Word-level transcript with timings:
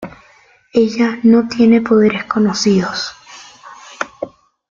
Ella 0.73 1.19
no 1.21 1.47
tiene 1.47 1.79
poderes 1.81 2.23
conocidos. 2.25 3.11